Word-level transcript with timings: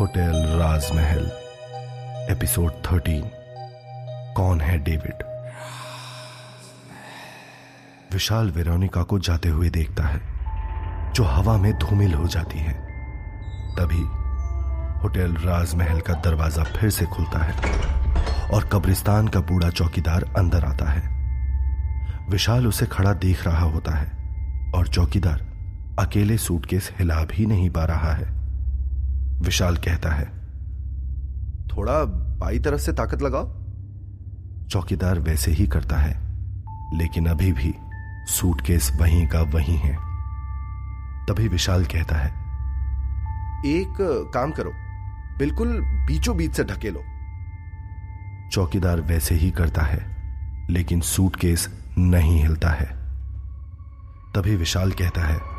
Hotel 0.00 0.58
राजमहल, 0.58 1.32
episode 2.30 2.72
thirteen. 2.72 3.30
कौन 4.36 4.60
है 4.60 4.78
David? 4.78 5.22
विशाल 8.12 8.50
Veronica 8.50 9.02
को 9.02 9.18
जाते 9.18 9.48
हुए 9.48 9.70
देखता 9.70 10.04
है, 10.04 10.20
जो 11.12 11.24
हवा 11.24 11.56
में 11.56 11.78
धूमिल 11.78 12.14
हो 12.14 12.28
जाती 12.28 12.58
है। 12.58 12.72
तभी 13.76 14.02
होटल 15.02 15.34
राजमहल 15.34 16.00
का 16.00 16.14
दरवाज़ा 16.14 16.64
फिर 16.64 16.90
से 16.90 17.04
खुलता 17.04 17.38
है 17.38 17.80
और 18.50 18.68
कब्रिस्तान 18.68 19.28
का 19.28 19.40
बूढ़ा 19.40 19.70
चौकीदार 19.70 20.24
अंदर 20.38 20.64
आता 20.64 20.90
है। 20.90 21.16
विशाल 22.30 22.66
उसे 22.66 22.86
खड़ा 22.86 23.12
देख 23.12 23.46
रहा 23.46 23.64
होता 23.64 23.96
है 23.96 24.12
और 24.74 24.88
चौकीदार 24.88 25.45
अकेले 25.98 26.36
सूटकेस 26.38 26.90
हिला 26.98 27.24
भी 27.24 27.46
नहीं 27.46 27.70
पा 27.70 27.84
रहा 27.84 28.12
है। 28.12 28.28
विशाल 29.40 29.76
कहता 29.76 30.10
है, 30.10 30.24
थोड़ा 31.68 32.04
बाई 32.38 32.58
तरफ़ 32.58 32.80
से 32.80 32.92
ताकत 32.92 33.22
लगाओ। 33.22 33.46
चौकीदार 34.68 35.18
वैसे 35.18 35.50
ही 35.50 35.66
करता 35.66 35.96
है, 35.96 36.12
लेकिन 36.98 37.26
अभी 37.26 37.52
भी 37.52 37.74
सूटकेस 38.28 38.90
वहीं 39.00 39.26
का 39.28 39.42
वहीं 39.42 39.76
है। 39.76 39.94
तभी 41.28 41.48
विशाल 41.48 41.84
कहता 41.84 42.16
है, 42.16 42.30
एक 43.66 43.96
काम 44.34 44.52
करो, 44.52 44.72
बिल्कुल 45.38 45.80
बीचों 46.06 46.36
बीच 46.36 46.54
से 46.54 46.64
ढके 46.64 46.90
लो। 46.90 47.02
चौकीदार 48.52 49.00
वैसे 49.00 49.34
ही 49.34 49.50
करता 49.50 49.82
है, 49.82 50.06
लेकिन 50.70 51.00
सूटकेस 51.00 51.68
नहीं 51.98 52.40
हिलता 52.42 52.70
है। 52.70 52.86
तभी 54.34 54.56
विशाल 54.56 54.92
कहता 54.92 55.26
है 55.26 55.55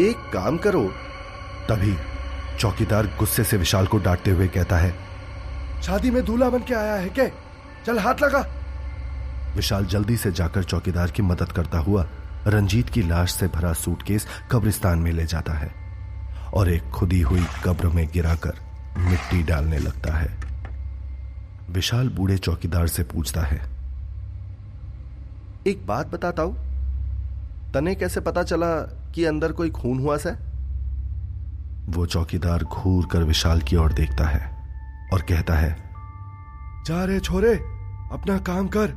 एक 0.00 0.30
काम 0.32 0.58
करो। 0.58 0.82
तभी 1.68 1.94
चौकीदार 2.58 3.06
गुस्से 3.18 3.44
से 3.44 3.56
विशाल 3.56 3.86
को 3.86 3.98
डांटते 3.98 4.30
हुए 4.30 4.48
कहता 4.48 4.76
है, 4.76 4.94
शादी 5.82 6.10
में 6.10 6.24
दूल्हा 6.24 6.48
बन 6.50 6.58
के 6.58 6.74
आया 6.74 6.94
है 6.94 7.08
क्या? 7.08 7.28
चल 7.86 7.98
हाथ 7.98 8.22
लगा। 8.22 8.44
विशाल 9.56 9.86
जल्दी 9.86 10.16
से 10.16 10.32
जाकर 10.32 10.64
चौकीदार 10.64 11.10
की 11.10 11.22
मदद 11.22 11.52
करता 11.52 11.78
हुआ 11.78 12.06
रंजीत 12.46 12.88
की 12.88 13.02
लाश 13.02 13.32
से 13.34 13.46
भरा 13.48 13.72
सूटकेस 13.72 14.26
कब्रिस्तान 14.52 14.98
में 14.98 15.10
ले 15.12 15.24
जाता 15.24 15.52
है 15.52 15.70
और 16.54 16.70
एक 16.70 16.90
खुदी 16.90 17.20
हुई 17.20 17.44
कब्र 17.64 17.88
में 17.88 18.06
गिराकर 18.12 18.60
मिट्टी 18.98 19.42
डालने 19.42 19.78
लगता 19.78 20.14
है। 20.14 20.30
विशाल 21.70 22.08
बूढ़े 22.08 22.38
चौकीदार 22.38 22.86
से 22.86 23.02
पूछता 23.04 23.40
है, 23.40 23.60
एक 25.66 25.86
बात 25.86 26.06
बताता 26.06 26.42
हूँ? 26.42 26.56
तने 27.74 27.94
कैसे 27.94 28.20
पता 28.20 28.42
चला 28.42 28.68
कि 29.14 29.24
अंदर 29.24 29.52
कोई 29.52 29.70
खून 29.70 29.98
हुआ 29.98 30.16
से 30.16 30.30
वो 31.88 32.06
चौकीदार 32.06 32.64
घूर 32.64 33.06
कर 33.06 33.22
विशाल 33.22 33.60
की 33.60 33.76
ओर 33.76 33.92
देखता 33.92 34.24
है 34.24 34.40
और 35.12 35.22
कहता 35.22 35.54
है, 35.54 35.76
जा 36.86 37.04
रे 37.04 37.20
छोरे, 37.20 37.54
अपना 38.12 38.38
काम 38.38 38.68
कर। 38.68 38.94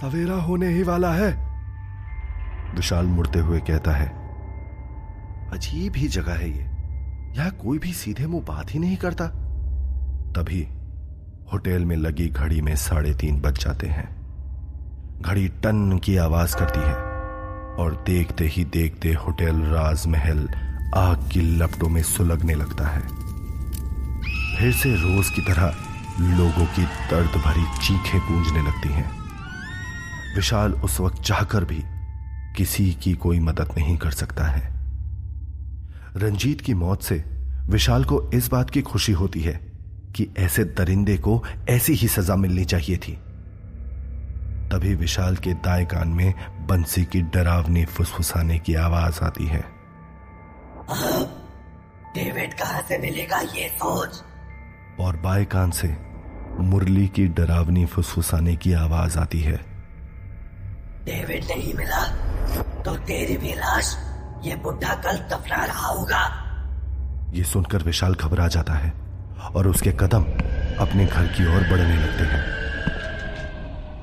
सवेरा 0.00 0.34
होने 0.34 0.68
ही 0.68 0.82
वाला 0.82 1.12
है। 1.12 1.30
विशाल 2.74 3.06
मुड़ते 3.06 3.38
हुए 3.38 3.60
कहता 3.60 3.92
है, 3.92 4.08
अजीब 5.52 5.96
ही 5.96 6.08
जगह 6.08 6.32
है 6.32 6.50
ये। 6.50 6.70
यहाँ 7.36 7.50
कोई 7.50 7.78
भी 7.78 7.92
सीधे 7.92 8.26
मुँह 8.26 8.44
बात 8.44 8.74
ही 8.74 8.78
नहीं 8.78 8.96
करता। 8.96 9.26
तभी 10.32 10.68
होटल 11.52 11.84
में 11.84 11.96
लगी 11.96 12.28
घड़ी 12.28 12.60
में 12.60 12.74
साढ़े 12.76 13.14
तीन 13.14 13.40
बज 13.40 13.58
जाते 13.58 13.86
हैं। 13.86 14.08
घड़ी 15.22 15.48
टन 15.48 15.98
की 15.98 16.16
आवाज़ 16.16 16.56
करती 16.56 16.80
है। 16.80 17.09
और 17.80 18.04
देखते 18.06 18.46
ही 18.46 18.64
देखते 18.64 19.12
होटल 19.12 19.56
राजमहल 19.56 20.48
आग 20.94 21.28
की 21.32 21.40
लपटों 21.40 21.88
में 21.88 22.02
सुलगने 22.02 22.54
लगता 22.54 22.88
है। 22.88 23.00
फिर 24.56 24.72
से 24.72 24.94
रोज 24.94 25.30
की 25.30 25.42
तरह 25.42 25.76
लोगों 26.20 26.66
की 26.66 26.84
दर्द 26.84 27.30
भरी 27.30 27.86
चीखें 27.86 28.20
गूंजने 28.20 28.62
लगती 28.62 28.88
हैं। 28.88 29.10
विशाल 30.36 30.72
उस 30.72 31.00
वक्त 31.00 31.22
चाहकर 31.22 31.64
भी 31.64 31.82
किसी 32.56 32.92
की 32.92 33.12
कोई 33.12 33.40
मदद 33.40 33.68
नहीं 33.78 33.96
कर 33.96 34.10
सकता 34.10 34.44
है। 34.44 34.72
रंजीत 36.16 36.60
की 36.60 36.74
मौत 36.74 37.02
से 37.02 37.24
विशाल 37.66 38.04
को 38.04 38.30
इस 38.34 38.50
बात 38.50 38.70
की 38.70 38.82
खुशी 38.82 39.12
होती 39.12 39.40
है 39.40 39.60
कि 40.14 40.28
ऐसे 40.38 40.64
दरिंदे 40.64 41.16
को 41.16 41.44
ऐसी 41.68 41.92
ही 41.92 42.08
सजा 42.08 42.36
मिलनी 42.36 42.64
चाहिए 42.64 42.96
थी। 42.96 43.18
तभी 44.72 44.94
विशाल 44.94 45.36
के 45.36 45.54
दाएँ 45.54 45.86
कान 45.86 46.08
में 46.08 46.34
बंसी 46.70 47.04
की 47.04 47.20
डरावनी 47.22 47.84
फुसफुसाने 47.84 48.58
की 48.58 48.74
आवाज़ 48.74 49.20
आती 49.24 49.46
है। 49.46 49.60
डेविड 52.14 52.54
कहाँ 52.54 52.82
से 52.88 52.98
मिलेगा 52.98 53.40
ये 53.40 53.68
सोच? 53.68 54.22
और 55.00 55.16
बाएँ 55.16 55.44
कान 55.44 55.70
से 55.70 55.88
मुरली 56.60 57.06
की 57.08 57.26
डरावनी 57.28 57.86
फुसफुसाने 57.86 58.56
की 58.56 58.72
आवाज़ 58.72 59.18
आती 59.18 59.40
है। 59.40 59.56
डेविड 61.04 61.44
नहीं 61.44 61.74
मिला 61.74 62.04
तो 62.82 62.96
तेरी 62.96 63.36
भी 63.36 63.54
लाश 63.54 63.96
ये 64.44 64.56
बुढ़ा 64.56 64.94
कल 64.94 65.16
दफना 65.32 65.64
रहा 65.64 65.88
होगा। 65.88 66.22
ये 67.34 67.44
सुनकर 67.44 67.82
विशाल 67.82 68.14
घबरा 68.14 68.48
जाता 68.48 68.74
है 68.74 68.92
और 69.54 69.68
उसके 69.68 69.92
कदम 69.92 70.24
अपने 70.80 71.06
घर 71.06 71.26
की 71.26 71.46
ओर 71.46 71.68
बढ़ने 71.70 71.96
लगते 71.96 72.24
हैं। 72.24 72.42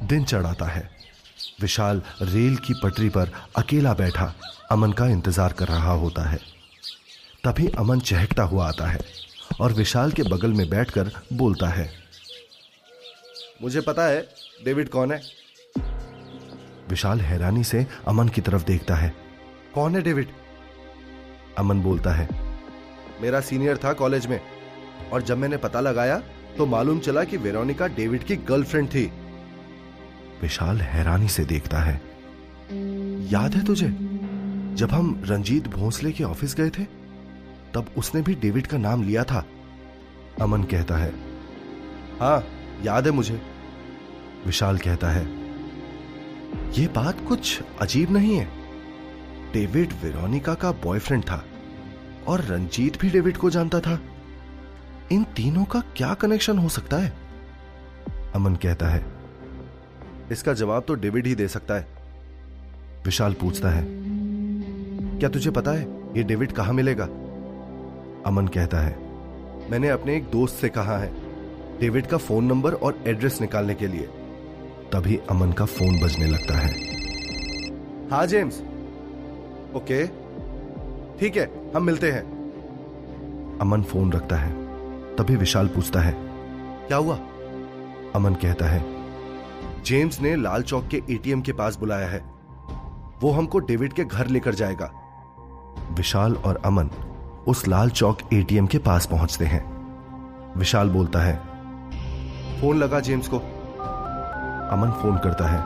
दिन 0.08 0.24
चढ़ाता 0.24 0.66
है। 0.66 0.97
विशाल 1.60 2.02
रेल 2.24 2.56
की 2.58 2.74
पटरी 2.74 3.10
पर 3.10 3.32
अकेला 3.58 3.94
बैठा 3.94 4.34
अमन 4.72 4.92
का 4.92 5.08
इंतज़ार 5.08 5.54
कर 5.54 5.68
रहा 5.68 5.92
होता 5.94 6.24
है। 6.24 6.40
तभी 7.44 7.68
अमन 7.80 8.00
चहकता 8.02 8.44
हुआ 8.44 8.68
आता 8.68 8.88
है 8.88 9.00
और 9.62 9.74
विशाल 9.74 10.12
के 10.12 10.24
बगल 10.26 10.54
में 10.54 10.70
बैठकर 10.70 11.12
बोलता 11.34 11.68
है, 11.70 11.90
मुझे 13.62 13.82
पता 13.82 14.06
है 14.06 14.22
डेविड 14.66 14.90
कौन 14.90 15.12
है? 15.12 15.22
विशाल 16.90 17.22
हैरानी 17.22 17.64
से 17.64 17.86
अमन 18.08 18.28
की 18.30 18.42
तरफ़ 18.42 18.64
देखता 18.66 18.96
है, 18.96 19.14
कौन 19.74 19.96
है 19.96 20.02
डेविड? 20.02 20.28
अमन 21.58 21.82
बोलता 21.82 22.12
है, 22.12 22.30
मेरा 23.22 23.40
सीनियर 23.42 23.78
था 23.78 23.94
कॉलेज 23.96 24.26
में 24.28 24.40
और 25.12 25.22
जब 25.22 25.38
मैंने 25.38 25.58
पता 25.60 25.80
लगाया 25.82 26.22
तो 26.58 26.66
मालूम 26.66 27.00
चला 27.00 27.24
कि 27.24 27.38
वेरोनिका 27.40 27.88
डेविड 27.90 28.24
की 28.24 28.36
गर्लफ्रेंड 28.38 28.88
थी। 28.90 29.12
विशाल 30.42 30.82
हैरानी 30.82 31.28
से 31.28 31.46
देखता 31.46 31.80
है। 31.80 32.02
याद 33.34 33.56
है 33.56 33.66
तुझे, 33.66 33.90
जब 34.76 34.92
हम 34.92 35.22
रंजीत 35.26 35.68
भोंसले 35.68 36.12
के 36.12 36.24
ऑफ़िस 36.24 36.56
गए 36.56 36.70
थे, 36.70 36.84
तब 37.74 37.86
उसने 37.98 38.22
भी 38.22 38.36
डेविड 38.36 38.68
का 38.68 38.78
नाम 38.78 39.04
लिया 39.04 39.24
था, 39.24 39.46
अमन 40.42 40.64
कहता 40.64 40.98
है। 40.98 41.14
हाँ 42.20 42.48
याद 42.84 43.06
है 43.06 43.12
मुझे, 43.12 43.42
विशाल 44.46 44.78
कहता 44.78 45.10
है। 45.10 45.26
यह 46.80 46.88
बात 46.88 47.26
कुछ 47.28 47.62
अजीब 47.82 48.12
नहीं 48.12 48.38
है। 48.38 48.50
डेविड 49.54 49.94
वेरोनिका 49.94 50.54
का 50.54 50.72
बॉयफ्रेंड 50.72 51.24
था, 51.24 51.46
और 52.28 52.42
रंजीत 52.42 53.00
भी 53.02 53.10
डेविड 53.10 53.38
को 53.38 53.50
जानता 53.50 53.80
था। 53.80 54.00
इन 55.12 55.24
तीनों 55.24 55.66
का 55.66 55.80
क्या 55.80 56.14
कनेक्शन 56.14 56.58
हो 56.58 56.70
सकता 56.70 56.98
है? 56.98 57.18
अमन 58.36 58.56
कहता 58.56 58.88
है 58.88 59.17
इसका 60.32 60.54
जवाब 60.54 60.84
तो 60.84 60.94
डेविड 60.94 61.28
ही 61.28 61.36
दे 61.36 61.48
सकता 61.48 61.74
है। 61.74 61.88
विशाल 63.06 63.34
पूछता 63.34 63.70
है, 63.70 63.86
क्या 65.20 65.30
तुझे 65.30 65.52
पता 65.52 65.72
है 65.72 65.88
ये 66.18 66.24
डेविड 66.24 66.52
कहाँ 66.52 66.74
मिलेगा? 66.74 67.06
अमन 68.26 68.48
कहता 68.48 68.80
है, 68.80 68.96
मैंने 69.72 69.90
अपने 69.90 70.16
एक 70.16 70.30
दोस्त 70.30 70.56
से 70.56 70.70
कहा 70.70 70.98
है, 70.98 71.12
डेविड 71.80 72.08
का 72.08 72.18
फ़ोन 72.18 72.46
नंबर 72.46 72.74
और 72.74 73.04
एड्रेस 73.08 73.40
निकालने 73.42 73.76
के 73.76 73.88
लिए। 73.88 74.08
तभी 74.94 75.20
अमन 75.30 75.52
का 75.52 75.66
फ़ोन 75.66 76.00
बजने 76.00 76.28
लगता 76.28 76.58
है। 76.58 76.72
हाँ 78.12 78.26
जेम्स। 78.28 78.62
ओके। 79.76 80.06
ठीक 81.20 81.38
है, 81.38 81.50
हम 81.76 81.84
मिलते 81.84 82.12
हैं। 82.12 82.22
अमन 83.62 83.84
फ़ोन 83.84 84.12
रखता 84.12 84.36
है। 84.36 84.52
तभी 85.16 85.36
विशाल 85.36 85.68
पूछता 85.68 86.02
है, 86.02 86.14
क्या 86.88 86.98
हुआ? 86.98 87.16
अमन 88.16 88.34
कहता 88.34 88.66
है 88.66 88.97
जेम्स 89.86 90.20
ने 90.22 90.36
लाल 90.36 90.64
चौक 90.64 90.88
के 90.88 91.02
एटीएम 91.10 91.42
के 91.42 91.54
पास 91.54 91.78
बुलाया 91.80 92.08
है। 92.08 92.20
वो 93.22 93.32
हमको 93.32 93.60
डेविड 93.60 93.94
के 93.94 94.04
घर 94.06 94.28
लेकर 94.28 94.56
जाएगा। 94.56 94.92
विशाल 95.92 96.36
और 96.36 96.62
अमन 96.66 96.90
उस 97.48 97.68
लाल 97.68 97.90
चौक 97.90 98.18
एटीएम 98.34 98.68
के 98.68 98.78
पास 98.80 99.06
पहुँचते 99.06 99.46
हैं। 99.46 99.64
विशाल 100.58 100.90
बोलता 100.90 101.20
है, 101.20 101.36
फ़ोन 102.62 102.78
लगा 102.78 103.00
जेम्स 103.00 103.28
को। 103.28 103.38
अमन 104.72 104.92
फ़ोन 105.02 105.18
करता 105.18 105.48
है 105.48 105.60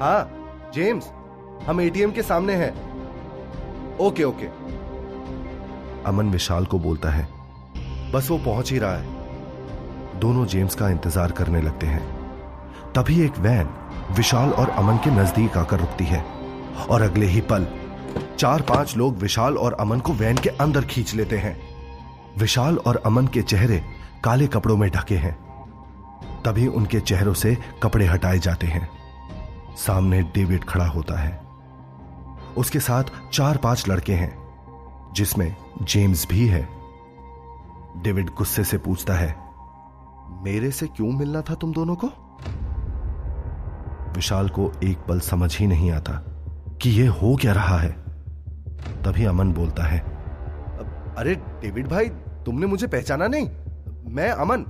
हाँ 0.00 0.70
जेम्स, 0.74 1.10
हम 1.66 1.80
एटीएम 1.80 2.12
के 2.12 2.22
सामने 2.22 2.54
हैं। 2.54 2.72
Okay 3.98 4.24
okay. 4.24 4.46
अमन 6.06 6.30
विशाल 6.30 6.64
को 6.64 6.78
बोलता 6.78 7.10
है, 7.10 7.28
बस 8.12 8.30
वो 8.30 8.38
पहुँच 8.38 8.72
ही 8.72 8.78
रहा 8.78 8.96
है। 8.96 10.18
दोनों 10.20 10.46
जेम्स 10.46 10.74
का 10.74 10.88
इंतज़ार 10.88 11.32
करने 11.32 11.62
लगते 11.62 11.86
हैं। 11.86 12.19
तभी 12.94 13.20
एक 13.22 13.38
वैन 13.38 13.68
विशाल 14.10 14.50
और 14.50 14.70
अमन 14.70 14.96
के 14.96 15.10
नज़दीक 15.10 15.56
आकर 15.56 15.80
रुकती 15.80 16.04
है 16.04 16.22
और 16.90 17.02
अगले 17.02 17.26
ही 17.26 17.40
पल 17.40 17.66
चार 18.38 18.62
पाँच 18.62 18.96
लोग 18.96 19.16
विशाल 19.16 19.58
और 19.58 19.72
अमन 19.72 20.00
को 20.00 20.12
वैन 20.12 20.36
के 20.36 20.48
अंदर 20.48 20.84
खींच 20.84 21.14
लेते 21.14 21.38
हैं। 21.38 21.56
विशाल 22.38 22.78
और 22.78 23.02
अमन 23.06 23.26
के 23.26 23.42
चेहरे 23.42 23.82
काले 24.24 24.46
कपड़ों 24.46 24.76
में 24.76 24.90
ढके 24.90 25.16
हैं। 25.16 25.34
तभी 26.44 26.66
उनके 26.66 27.00
चेहरों 27.00 27.34
से 27.34 27.56
कपड़े 27.82 28.06
हटाए 28.06 28.38
जाते 28.38 28.66
हैं। 28.66 28.88
सामने 29.76 30.22
डेविड 30.22 30.64
खड़ा 30.64 30.86
होता 30.86 31.18
है। 31.18 31.40
उसके 32.56 32.80
साथ 32.80 33.04
चार 33.32 33.56
पाँच 33.56 33.88
लड़के 33.88 34.12
हैं, 34.12 35.12
जिसमें 35.12 35.54
जेम्स 35.82 36.26
भी 36.28 36.46
है। 36.46 36.68
डेविड 37.96 38.30
गुस्से 38.30 38.64
से 38.64 38.78
पूछता 38.78 39.14
है, 39.14 39.36
मेरे 40.42 40.70
से 40.70 40.86
क्यों 40.86 41.12
मिलना 41.12 41.40
था 41.40 41.54
तुम 41.54 41.72
दोनों 41.72 41.94
को? 41.94 42.10
विशाल 44.14 44.48
को 44.48 44.72
एक 44.84 44.98
पल 44.98 45.20
समझ 45.20 45.56
ही 45.58 45.66
नहीं 45.66 45.90
आता 45.90 46.12
कि 46.82 46.90
यह 46.90 47.10
हो 47.10 47.36
क्या 47.36 47.52
रहा 47.52 47.78
है। 47.78 47.92
तभी 49.04 49.24
अमन 49.24 49.52
बोलता 49.52 49.82
है, 49.82 49.98
अरे 51.16 51.34
डेविड 51.34 51.88
भाई, 51.88 52.08
तुमने 52.44 52.66
मुझे 52.66 52.86
पहचाना 52.86 53.26
नहीं। 53.26 53.48
मैं 54.14 54.30
अमन, 54.30 54.64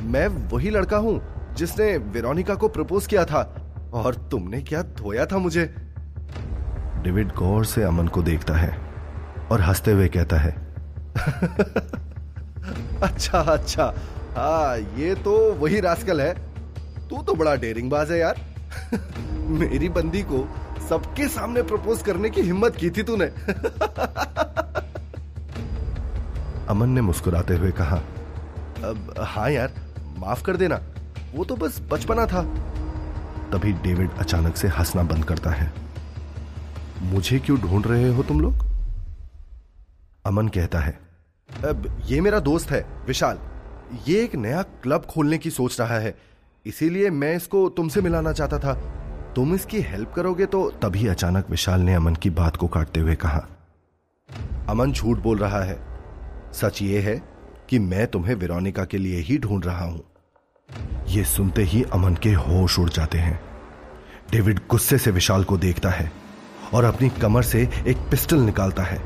मैं 0.00 0.26
वही 0.26 0.70
लड़का 0.70 0.96
हूँ 0.96 1.20
जिसने 1.56 1.96
वेरोनिका 1.96 2.54
को 2.54 2.68
प्रपोज 2.68 3.06
किया 3.06 3.24
था 3.24 3.42
और 3.94 4.14
तुमने 4.14 4.60
क्या 4.62 4.82
धोया 4.82 5.26
था 5.26 5.38
मुझे? 5.38 5.64
डेविड 7.02 7.32
गौर 7.34 7.64
से 7.64 7.82
अमन 7.82 8.08
को 8.08 8.22
देखता 8.22 8.54
है 8.54 8.78
और 9.52 9.60
हँसते 9.60 9.92
हुए 9.92 10.08
कहता 10.08 10.36
है 10.36 10.50
अच्छा 13.02 13.38
अच्छा। 13.38 13.94
हाँ 14.36 14.78
ये 14.78 15.14
तो 15.14 15.54
वही 15.54 15.80
रास्कल 15.80 16.20
है। 16.20 16.34
तू 17.08 17.22
तो 17.22 17.34
बड़ा 17.34 17.54
डेरिंग 17.56 17.90
बाज 17.90 18.10
है 18.10 18.18
यार। 18.18 18.40
मेरी 19.34 19.88
बंदी 19.88 20.22
को 20.22 20.48
सबके 20.88 21.28
सामने 21.28 21.62
प्रपोज 21.62 22.02
करने 22.02 22.30
की 22.30 22.40
हिम्मत 22.40 22.76
की 22.76 22.90
थी 22.90 23.02
तूने। 23.02 23.26
अमन 26.68 26.88
ने 26.88 27.00
मुस्कुराते 27.00 27.54
हुए 27.54 27.70
कहा, 27.70 27.96
अब 28.84 29.14
हाँ 29.20 29.50
यार, 29.50 29.72
माफ़ 30.18 30.44
कर 30.44 30.56
देना, 30.56 30.80
वो 31.34 31.44
तो 31.44 31.56
बस 31.56 31.80
बचपना 31.80 32.26
था। 32.26 32.42
तभी 33.52 33.72
डेविड 33.72 34.10
अचानक 34.18 34.56
से 34.56 34.68
हंसना 34.68 35.02
बंद 35.02 35.24
करता 35.24 35.50
है। 35.50 35.72
मुझे 37.02 37.38
क्यों 37.38 37.58
ढूंढ 37.58 37.86
रहे 37.86 38.14
हो 38.14 38.22
तुम 38.22 38.40
लोग? 38.40 38.54
अमन 40.26 40.48
कहता 40.48 40.78
है, 40.78 41.00
अब, 41.64 42.02
ये 42.06 42.20
मेरा 42.20 42.40
दोस्त 42.40 42.70
है, 42.70 42.86
विशाल। 43.06 43.38
ये 44.08 44.22
एक 44.22 44.34
नया 44.34 44.62
क्लब 44.62 45.04
खोलने 45.04 45.38
की 45.38 45.50
सोच 45.50 45.80
रहा 45.80 45.94
है। 45.94 46.29
इसीलिए 46.66 47.10
मैं 47.10 47.34
इसको 47.36 47.68
तुमसे 47.68 48.00
मिलाना 48.00 48.32
चाहता 48.32 48.58
था। 48.58 48.72
तुम 49.36 49.54
इसकी 49.54 49.80
हेल्प 49.80 50.12
करोगे 50.12 50.46
तो 50.46 50.70
तभी 50.82 51.06
अचानक 51.06 51.50
विशाल 51.50 51.80
ने 51.80 51.94
अमन 51.94 52.14
की 52.14 52.30
बात 52.30 52.56
को 52.56 52.68
काटते 52.68 53.00
हुए 53.00 53.14
कहा। 53.14 53.46
अमन 54.68 54.92
झूठ 54.92 55.18
बोल 55.18 55.38
रहा 55.38 55.62
है। 55.64 55.78
सच 56.52 56.82
ये 56.82 57.00
है 57.00 57.22
कि 57.68 57.78
मैं 57.78 58.06
तुम्हें 58.06 58.34
विरोनिका 58.34 58.84
के 58.84 58.98
लिए 58.98 59.20
ही 59.20 59.38
ढूंढ 59.38 59.64
रहा 59.64 59.84
हूँ। 59.84 60.02
यह 61.08 61.24
सुनते 61.24 61.62
ही 61.62 61.82
अमन 61.82 62.14
के 62.14 62.32
होश 62.32 62.78
उड़ 62.78 62.88
जाते 62.90 63.18
हैं। 63.18 63.40
डेविड 64.32 64.60
गुस्से 64.70 64.98
से 64.98 65.10
विशाल 65.10 65.44
को 65.44 65.56
देखता 65.58 65.90
है 65.90 66.10
और 66.74 66.84
अपनी 66.84 67.08
कमर 67.10 67.42
से 67.42 67.62
एक 67.86 67.96
पिस्टल 68.10 68.40
निकालता 68.40 68.82
है 68.82 69.00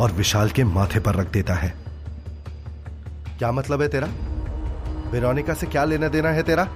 और 0.00 0.12
विशाल 0.12 0.50
के 0.50 0.64
माथे 0.64 1.00
पर 1.00 1.14
रख 1.14 1.32
देता 1.32 1.54
है। 1.54 1.74
क्या 3.38 3.52
मतलब 3.52 3.82
है 3.82 3.88
तेरा? 3.88 4.08
वेरोनिका 5.10 5.54
से 5.54 5.66
क्या 5.66 5.84
लेना 5.84 6.08
देना 6.08 6.28
है 6.28 6.42
तेरा? 6.42 6.68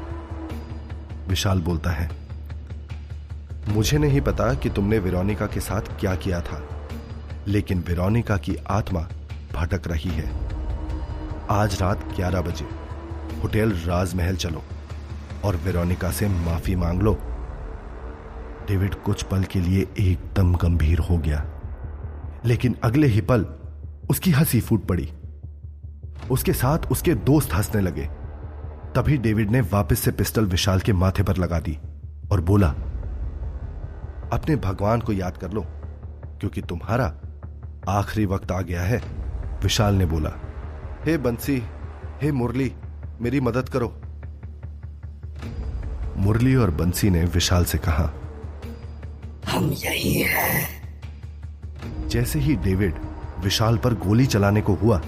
विशाल 1.29 1.61
बोलता 1.61 1.91
है, 1.91 2.11
मुझे 3.69 3.99
नहीं 3.99 4.21
पता 4.21 4.53
कि 4.55 4.71
तुमने 4.71 4.99
वेरोनिका 4.99 5.47
के 5.47 5.61
साथ 5.61 5.81
क्या 6.00 6.15
किया 6.15 6.41
था, 6.41 6.62
लेकिन 7.49 7.85
वेरोनिका 7.88 8.37
की 8.37 8.56
आत्मा 8.71 9.00
भटक 9.55 9.88
रही 9.88 10.11
है। 10.11 10.31
आज 11.50 11.81
रात 11.82 12.05
11 12.17 12.41
बजे, 12.41 12.69
होटल 13.43 13.73
राजमहल 13.73 14.37
चलो 14.37 14.62
और 15.44 15.56
वेरोनिका 15.56 16.11
से 16.11 16.29
माफ़ी 16.29 16.76
मांग 16.76 17.03
लो। 17.03 17.19
डेविड 18.69 18.94
कुछ 18.94 19.23
पल 19.23 19.44
के 19.44 19.61
लिए 19.61 19.87
एकदम 19.99 20.55
गंभीर 20.55 20.99
हो 20.99 21.19
गया, 21.19 21.44
लेकिन 22.44 22.76
अगले 22.85 23.06
ही 23.06 23.21
पल 23.21 23.47
उसकी 24.11 24.31
हँसी 24.31 24.61
फूट 24.61 24.87
पड़ी। 24.87 25.12
उसके 26.31 26.53
साथ 26.53 26.91
उसके 26.91 27.15
दोस्त 27.15 27.55
हंसने 27.55 27.81
लगे। 27.81 28.09
तभी 28.96 29.17
डेविड 29.19 29.50
ने 29.50 29.61
वापस 29.61 29.99
से 29.99 30.11
पिस्टल 30.11 30.46
विशाल 30.46 30.81
के 30.81 30.93
माथे 30.93 31.23
पर 31.23 31.37
लगा 31.37 31.61
दी 31.61 31.79
और 32.32 32.41
बोला 32.41 32.69
अपने 34.32 34.56
भगवान 34.56 35.00
को 35.00 35.12
याद 35.12 35.37
कर 35.37 35.50
लो 35.50 35.61
क्योंकि 36.41 36.61
तुम्हारा 36.61 37.06
आखिरी 37.88 38.26
वक्त 38.26 38.52
आ 38.52 38.61
गया 38.61 38.82
है 38.82 38.99
विशाल 39.62 39.94
ने 39.94 40.06
बोला। 40.06 40.31
हे 41.05 41.17
बंसी 41.19 41.62
हे 42.23 42.32
मुरली 42.32 42.73
मेरी 43.20 43.41
मदद 43.41 43.69
करो। 43.69 43.88
मुरली 46.17 46.55
और 46.55 46.70
बंसी 46.70 47.11
ने 47.11 47.25
विशाल 47.25 47.64
से 47.64 47.79
कहा 47.79 48.12
हम 49.49 49.73
यही 49.73 50.14
हैं। 50.23 52.08
जैसे 52.08 52.38
ही 52.38 52.56
डेविड 52.56 52.94
विशाल 53.40 53.79
पर 53.79 53.94
गोली 53.94 54.26
चलाने 54.26 54.61
को 54.61 54.75
हुआ 54.75 55.02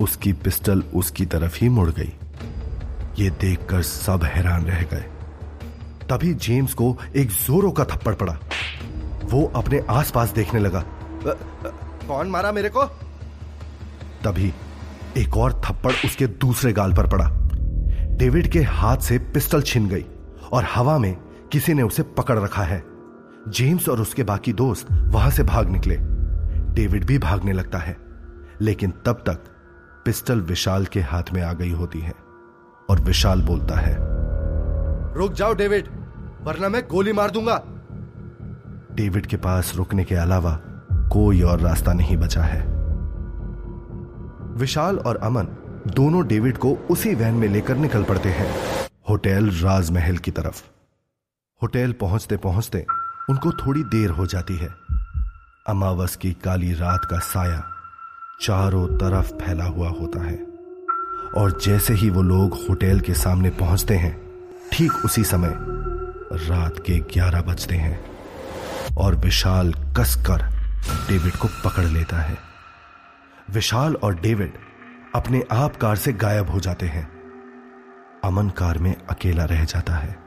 उसकी 0.00 0.32
पिस्टल 0.32 0.82
उसकी 0.94 1.26
तरफ़ 1.26 1.58
ही 1.60 1.68
मुड़ 1.68 1.90
गई। 1.90 2.12
ये 3.18 3.30
देखकर 3.30 3.82
सब 3.82 4.24
हैरान 4.24 4.64
रह 4.64 4.82
गए। 4.82 5.04
तभी 6.10 6.34
जेम्स 6.34 6.74
को 6.74 6.96
एक 7.16 7.30
जोरों 7.30 7.70
का 7.72 7.84
थप्पड़ 7.84 8.14
पड़ा। 8.14 8.38
वो 9.24 9.44
अपने 9.56 9.80
आसपास 9.90 10.30
देखने 10.30 10.60
लगा। 10.60 10.84
कौन 12.08 12.28
मारा 12.28 12.52
मेरे 12.52 12.68
को? 12.68 12.84
तभी 14.24 14.52
एक 15.16 15.36
और 15.36 15.60
थप्पड़ 15.64 15.92
उसके 16.04 16.26
दूसरे 16.26 16.72
गाल 16.72 16.92
पर 16.92 17.10
पड़ा। 17.10 17.28
डेविड 18.16 18.50
के 18.50 18.62
हाथ 18.62 18.96
से 18.96 19.18
पिस्टल 19.18 19.62
छिन 19.62 19.88
गई 19.88 20.04
और 20.52 20.64
हवा 20.64 20.98
में 20.98 21.14
किसी 21.52 21.74
ने 21.74 21.82
उसे 21.82 22.02
पकड़ 22.02 22.38
रखा 22.38 22.62
है। 22.62 22.82
जेम्स 23.48 23.88
और 23.88 24.00
उसके 24.00 24.22
बाकी 24.22 24.52
दोस्त 24.52 24.92
वहाँ 24.92 25.30
से 25.30 25.42
भाग 25.42 25.68
निकले। 25.68 25.96
डेविड 26.74 27.04
भी 27.04 27.18
भागने 27.18 27.52
लगता 27.52 27.78
है, 27.78 27.96
लेकिन 28.60 28.90
तब 29.06 29.22
तक 29.26 29.44
पिस्टल 30.04 30.40
विशाल 30.40 30.84
के 30.84 31.00
हाथ 31.00 31.32
में 31.34 31.42
आ 31.42 31.52
गई 31.52 31.70
होती 31.70 32.00
है। 32.00 32.14
और 32.92 33.00
विशाल 33.00 33.42
बोलता 33.42 33.74
है 33.74 33.96
रुक 35.14 35.32
जाओ 35.32 35.54
डेविड 35.54 35.88
वरना 36.42 36.68
मैं 36.68 36.82
गोली 36.90 37.12
मार 37.12 37.30
दूँगा। 37.30 37.62
डेविड 38.94 39.26
के 39.26 39.36
पास 39.36 39.72
रुकने 39.76 40.04
के 40.04 40.14
अलावा 40.14 40.52
कोई 41.12 41.42
और 41.42 41.60
रास्ता 41.60 41.92
नहीं 41.92 42.16
बचा 42.16 42.42
है। 42.42 42.60
विशाल 44.56 44.98
और 44.98 45.16
अमन 45.16 45.48
दोनों 45.86 46.26
डेविड 46.26 46.56
को 46.56 46.74
उसी 46.90 47.14
वैन 47.14 47.34
में 47.34 47.48
लेकर 47.48 47.76
निकल 47.76 48.04
पड़ते 48.04 48.28
हैं 48.28 48.50
होटल 49.08 49.50
राजमहल 49.50 50.16
की 50.16 50.30
तरफ़। 50.30 50.62
होटल 51.62 51.92
पहुँचते 51.92 52.36
पहुँचते 52.36 52.84
उनको 53.30 53.52
थोड़ी 53.52 53.82
देर 53.82 54.10
हो 54.10 54.26
जाती 54.26 54.56
है। 54.56 54.68
अमावस 55.68 56.16
की 56.16 56.32
काली 56.32 56.72
रात 56.74 57.04
का 57.04 57.18
साया 57.18 57.62
चारों 58.40 58.86
तरफ़ 58.98 59.34
फैला 59.34 59.64
हुआ 59.64 59.88
होता 59.90 60.24
है। 60.24 60.51
और 61.36 61.60
जैसे 61.60 61.94
ही 61.94 62.10
वो 62.10 62.22
लोग 62.22 62.54
होटल 62.54 63.00
के 63.00 63.14
सामने 63.14 63.50
पहुँचते 63.50 63.96
हैं, 63.96 64.30
ठीक 64.72 64.92
उसी 64.92 65.24
समय 65.24 65.54
रात 66.48 66.78
के 66.78 66.98
ग्यारह 66.98 67.40
बजते 67.40 67.74
हैं 67.74 68.04
और 68.98 69.14
विशाल 69.14 69.72
कसकर 69.72 70.42
डेविड 71.08 71.36
को 71.36 71.48
पकड़ 71.48 71.84
लेता 71.84 72.16
है। 72.16 72.38
विशाल 73.50 73.94
और 73.94 74.14
डेविड 74.14 74.52
अपने 75.14 75.44
आप 75.52 75.76
कार 75.76 75.96
से 75.96 76.12
गायब 76.12 76.50
हो 76.50 76.60
जाते 76.60 76.86
हैं। 76.86 77.08
अमन 78.24 78.48
कार 78.48 78.78
में 78.78 78.96
अकेला 79.10 79.44
रह 79.44 79.64
जाता 79.64 79.92
है। 79.92 80.18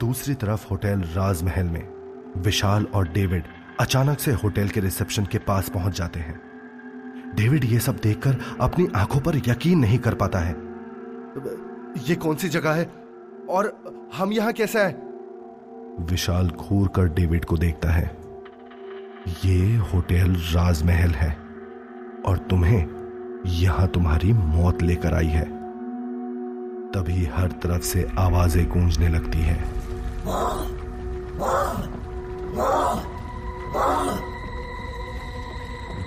दूसरी 0.00 0.34
तरफ़ 0.34 0.68
होटल 0.70 1.00
राजमहल 1.00 1.66
में 1.66 1.88
विशाल 2.36 2.86
और 2.94 3.08
डेविड 3.08 3.44
अचानक 3.80 4.20
से 4.20 4.32
होटल 4.32 4.68
के 4.68 4.80
रिसेप्शन 4.80 5.24
के 5.24 5.38
पास 5.38 5.68
पहुँच 5.68 5.98
जाते 5.98 6.20
हैं। 6.20 6.49
डेविड 7.34 7.64
ये 7.64 7.78
सब 7.78 7.96
देखकर 7.96 8.36
अपनी 8.60 8.88
आँखों 8.96 9.20
पर 9.20 9.36
यकीन 9.36 9.78
नहीं 9.78 9.98
कर 9.98 10.14
पाता 10.14 10.38
है। 10.38 10.52
ये 12.08 12.14
कौन 12.14 12.36
सी 12.36 12.48
जगह 12.48 12.72
है? 12.72 12.90
और 13.50 13.72
हम 14.14 14.32
यहाँ 14.32 14.52
कैसे 14.52 14.78
आए? 14.78 14.94
विशाल 16.00 16.48
घूर 16.48 16.88
कर 16.88 17.08
डेविड 17.08 17.44
को 17.44 17.56
देखता 17.56 17.90
है। 17.90 18.04
ये 19.44 19.76
होटल 19.76 20.34
राजमहल 20.54 21.10
है 21.10 21.30
और 22.26 22.38
तुम्हें 22.50 23.42
यहाँ 23.46 23.88
तुम्हारी 23.88 24.32
मौत 24.32 24.82
लेकर 24.82 25.14
आई 25.14 25.26
है। 25.26 25.44
तभी 26.92 27.24
हर 27.24 27.52
तरफ़ 27.62 27.82
से 27.82 28.08
आवाज़ें 28.18 28.68
गूंजने 28.68 29.08
लगती 29.08 29.38
है। 29.38 29.58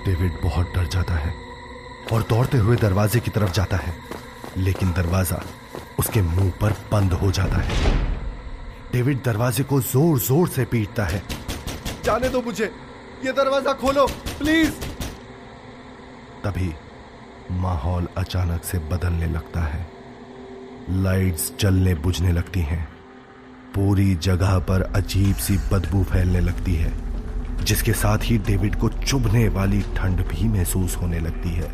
डेविड 0.04 0.32
बहुत 0.42 0.72
डर 0.74 0.86
जाता 0.86 1.14
है 1.14 1.34
और 2.12 2.22
दौड़ते 2.22 2.58
हुए 2.58 2.76
दरवाजे 2.76 3.20
की 3.20 3.30
तरफ़ 3.30 3.52
जाता 3.52 3.76
है। 3.76 3.94
लेकिन 4.56 4.92
दरवाज़ा 4.92 5.42
उसके 5.98 6.22
मुँह 6.22 6.52
पर 6.60 6.72
बंद 6.92 7.12
हो 7.12 7.30
जाता 7.30 7.56
है। 7.56 7.94
डेविड 8.92 9.22
दरवाजे 9.22 9.62
को 9.62 9.80
ज़ोर 9.80 10.18
ज़ोर 10.18 10.48
से 10.48 10.64
पीटता 10.64 11.04
है। 11.04 11.22
जाने 12.04 12.28
दो 12.28 12.42
मुझे। 12.42 12.72
ये 13.24 13.32
दरवाज़ा 13.32 13.72
खोलो, 13.72 14.06
प्लीज़। 14.06 14.72
तभी 16.44 16.74
माहौल 17.50 18.08
अचानक 18.16 18.64
से 18.64 18.78
बदलने 18.78 19.26
लगता 19.26 19.60
है। 19.60 19.90
लाइट्स 20.90 21.52
जलने 21.60 21.94
बुझने 21.94 22.32
लगती 22.32 22.60
हैं। 22.60 22.88
पूरी 23.74 24.14
जगह 24.14 24.58
पर 24.58 24.82
अजीब 24.82 25.36
सी 25.36 25.58
बदबू 25.72 26.04
फैलने 26.04 26.40
लगती 26.40 26.74
है। 26.74 27.03
जिसके 27.62 27.92
साथ 27.92 28.18
ही 28.22 28.38
डेविड 28.38 28.76
को 28.76 28.88
चुभने 28.88 29.48
वाली 29.48 29.80
ठंड 29.96 30.20
भी 30.28 30.48
महसूस 30.48 30.96
होने 30.96 31.18
लगती 31.18 31.50
है। 31.50 31.68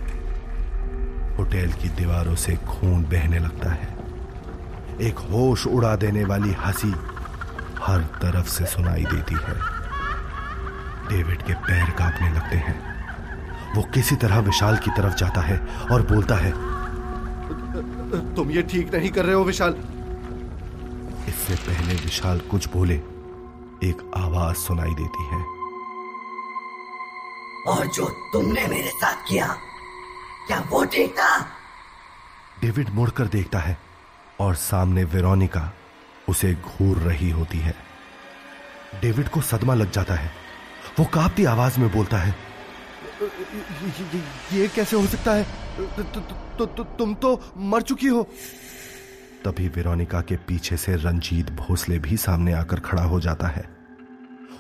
होटल 1.37 1.73
की 1.73 1.89
दीवारों 1.89 2.35
से 2.35 2.57
खून 2.57 3.05
बहने 3.05 3.39
लगता 3.39 3.71
है। 3.71 3.89
एक 5.01 5.19
होश 5.19 5.67
उड़ा 5.67 5.97
देने 5.97 6.25
वाली 6.25 6.53
हँसी 6.53 6.95
हर 7.83 8.01
तरफ़ 8.23 8.49
से 8.49 8.65
सुनाई 8.65 9.05
देती 9.05 9.35
है। 9.35 9.55
डेविड 11.09 11.43
के 11.43 11.55
पैर 11.55 11.91
कांपने 11.91 12.33
लगते 12.33 12.57
हैं। 12.57 12.79
वो 13.75 13.83
किसी 13.83 14.17
तरह 14.17 14.39
विशाल 14.39 14.77
की 14.77 14.91
तरफ़ 14.91 15.15
जाता 15.15 15.41
है 15.41 15.59
और 15.93 16.03
बोलता 16.03 16.35
है 16.35 16.53
तुम 18.35 18.51
ये 18.51 18.63
ठीक 18.63 18.95
नहीं 18.95 19.11
कर 19.11 19.25
रहे 19.25 19.35
हो 19.35 19.45
विशाल। 19.45 19.75
इससे 21.29 21.55
पहले 21.55 21.95
विशाल 21.95 22.39
कुछ 22.39 22.69
बोले 22.73 22.95
एक 23.85 24.11
आवाज़ 24.17 24.57
सुनाई 24.57 24.95
देती 24.95 25.25
है। 25.25 25.60
और 27.67 27.87
जो 27.87 28.09
तुमने 28.33 28.67
मेरे 28.67 28.91
साथ 28.91 29.29
किया 29.29 29.47
क्या 30.47 30.59
वो 30.71 30.85
ठीक 30.85 31.11
था? 31.11 31.41
डेविड 32.61 32.89
मुड़कर 32.91 33.27
देखता 33.27 33.59
है 33.59 33.79
और 34.41 34.55
सामने 34.55 35.05
वेरोनिका 35.05 35.73
उसे 36.29 36.55
घूर 36.55 36.99
रही 36.99 37.31
होती 37.31 37.59
है। 37.59 37.75
डेविड 39.03 39.29
को 39.29 39.41
सदमा 39.41 39.75
लग 39.75 39.91
जाता 39.91 40.15
है। 40.15 40.33
वो 40.99 41.05
कांपती 41.05 41.45
आवाज़ 41.45 41.81
में 41.81 41.91
बोलता 41.93 42.19
है 42.19 42.35
ये, 44.53 44.69
कैसे 44.69 44.97
हो 44.97 45.07
सकता 45.07 45.33
है? 45.33 45.47
तुम 46.99 47.15
तो 47.15 47.41
मर 47.57 47.83
चुकी 47.83 48.07
हो। 48.07 48.23
तभी 49.45 49.69
वेरोनिका 49.69 50.21
के 50.21 50.37
पीछे 50.37 50.77
से 50.77 50.97
रंजीत 50.97 51.51
भोसले 51.51 51.99
भी 51.99 52.17
सामने 52.17 52.53
आकर 52.53 52.81
खड़ा 52.81 53.03
हो 53.03 53.21
जाता 53.21 53.47
है। 53.47 53.65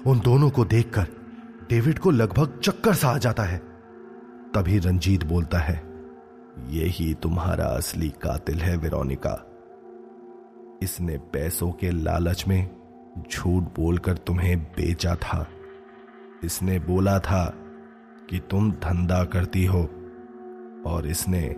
उन 0.07 0.21
दोनों 0.21 0.51
को 0.51 0.65
देखकर 0.65 1.07
डेविड 1.71 1.99
को 1.99 2.11
लगभग 2.11 2.61
चक्कर 2.61 2.95
सा 2.95 3.09
आ 3.09 3.19
जाता 3.19 3.43
है। 3.43 3.59
तभी 4.55 4.79
रंजीत 4.79 5.25
बोलता 5.25 5.59
है, 5.59 5.83
यही 6.69 7.15
तुम्हारा 7.15 7.65
असली 7.65 8.09
कातिल 8.09 8.59
है, 8.59 8.77
वेरोनिका। 8.77 9.47
इसने 10.83 11.19
पैसों 11.19 11.73
के 11.73 11.91
लालच 11.91 12.45
में 12.49 12.71
झूठ 13.33 13.63
बोलकर 13.63 14.17
तुम्हें 14.17 14.63
बेचा 14.63 15.15
था। 15.15 15.49
इसने 16.45 16.79
बोला 16.79 17.19
था 17.19 17.55
कि 18.31 18.41
तुम 18.51 18.73
धंधा 18.73 19.25
करती 19.25 19.67
हो 19.67 19.83
और 20.87 21.07
इसने 21.07 21.49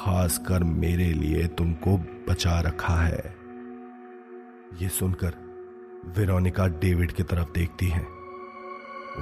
खासकर 0.00 0.64
मेरे 0.64 1.12
लिए 1.12 1.46
तुमको 1.46 1.98
बचा 2.28 2.60
रखा 2.60 2.94
है। 2.94 3.34
यह 4.82 4.88
सुनकर 4.88 5.34
वेरोनिका 6.18 6.66
डेविड 6.66 7.12
की 7.12 7.22
तरफ़ 7.22 7.52
देखती 7.52 7.86
है। 7.86 8.19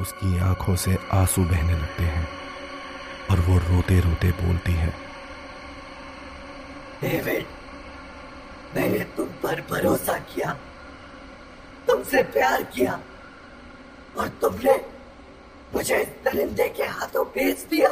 उसकी 0.01 0.39
आँखों 0.39 0.77
से 0.77 0.99
आँसू 1.13 1.45
बहने 1.45 1.73
लगते 1.73 2.03
हैं 2.03 2.29
और 3.31 3.41
वो 3.41 3.59
रोते 3.59 4.01
रोते 4.01 4.31
बोलती 4.31 4.73
है। 4.73 4.95
डेविड 7.01 7.47
मैंने 8.77 8.99
तुम 8.99 9.27
पर 9.27 9.61
भरोसा 9.71 10.19
किया 10.19 10.57
तुमसे 11.87 12.23
प्यार 12.23 12.63
किया 12.63 13.01
और 14.19 14.29
तुमने 14.29 14.85
मुझे 15.75 15.97
इस 15.97 16.09
दरिंदे 16.25 16.69
के 16.69 16.83
हाथों 16.83 17.25
बेच 17.25 17.59
दिया। 17.59 17.89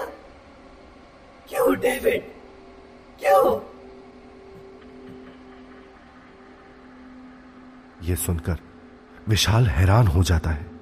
क्यों 1.49 1.75
डेविड? 1.81 2.23
क्यों? 3.21 3.61
यह 8.03 8.15
सुनकर 8.15 8.59
विशाल 9.29 9.67
हैरान 9.67 10.07
हो 10.07 10.23
जाता 10.23 10.51
है। 10.51 10.76